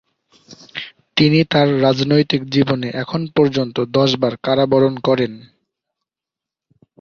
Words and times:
তিনি 1.17 1.39
তার 1.43 1.81
রাজনৈতিক 1.81 2.41
জীবনে 2.49 2.87
এখন 2.93 3.21
পর্যন্ত 3.35 3.75
দশবার 3.91 4.33
কারাবরণ 4.37 4.93
করেন। 4.99 5.33